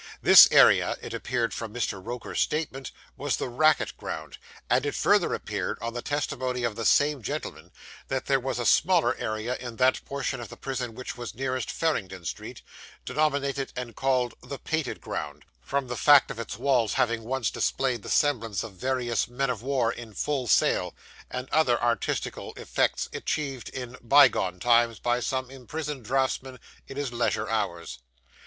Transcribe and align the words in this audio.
This 0.23 0.47
area, 0.51 0.97
it 1.03 1.13
appeared 1.13 1.53
from 1.53 1.71
Mr. 1.75 2.03
Roker's 2.03 2.41
statement, 2.41 2.91
was 3.15 3.37
the 3.37 3.47
racket 3.49 3.95
ground; 3.97 4.39
and 4.67 4.83
it 4.83 4.95
further 4.95 5.31
appeared, 5.35 5.77
on 5.79 5.93
the 5.93 6.01
testimony 6.01 6.63
of 6.63 6.75
the 6.75 6.85
same 6.85 7.21
gentleman, 7.21 7.71
that 8.07 8.25
there 8.25 8.39
was 8.39 8.57
a 8.57 8.65
smaller 8.65 9.15
area 9.17 9.55
in 9.57 9.75
that 9.75 10.03
portion 10.03 10.39
of 10.39 10.49
the 10.49 10.57
prison 10.57 10.95
which 10.95 11.17
was 11.17 11.35
nearest 11.35 11.69
Farringdon 11.69 12.25
Street, 12.25 12.63
denominated 13.05 13.71
and 13.75 13.95
called 13.95 14.33
'the 14.41 14.57
Painted 14.57 15.01
Ground,' 15.01 15.45
from 15.61 15.87
the 15.87 15.95
fact 15.95 16.31
of 16.31 16.39
its 16.39 16.57
walls 16.57 16.93
having 16.93 17.21
once 17.23 17.51
displayed 17.51 18.01
the 18.01 18.09
semblance 18.09 18.63
of 18.63 18.73
various 18.73 19.27
men 19.27 19.51
of 19.51 19.61
war 19.61 19.91
in 19.93 20.15
full 20.15 20.47
sail, 20.47 20.95
and 21.29 21.47
other 21.51 21.79
artistical 21.79 22.53
effects 22.57 23.07
achieved 23.13 23.69
in 23.69 23.95
bygone 24.01 24.59
times 24.59 24.97
by 24.97 25.19
some 25.19 25.51
imprisoned 25.51 26.03
draughtsman 26.03 26.59
in 26.87 26.97
his 26.97 27.13
leisure 27.13 27.47
hours. 27.47 27.99